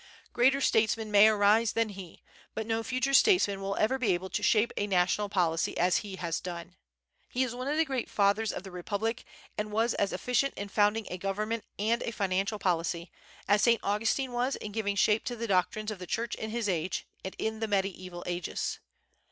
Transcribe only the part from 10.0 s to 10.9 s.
efficient in